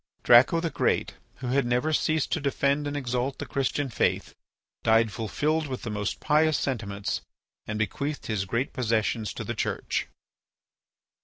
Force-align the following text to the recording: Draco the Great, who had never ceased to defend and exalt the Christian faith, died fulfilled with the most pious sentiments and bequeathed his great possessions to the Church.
Draco 0.23 0.59
the 0.59 0.71
Great, 0.71 1.13
who 1.35 1.47
had 1.49 1.63
never 1.63 1.93
ceased 1.93 2.31
to 2.31 2.39
defend 2.41 2.87
and 2.87 2.97
exalt 2.97 3.37
the 3.37 3.45
Christian 3.45 3.87
faith, 3.89 4.33
died 4.81 5.11
fulfilled 5.11 5.67
with 5.67 5.83
the 5.83 5.91
most 5.91 6.19
pious 6.19 6.57
sentiments 6.57 7.21
and 7.67 7.77
bequeathed 7.77 8.25
his 8.25 8.45
great 8.45 8.73
possessions 8.73 9.31
to 9.35 9.43
the 9.43 9.53
Church. 9.53 10.07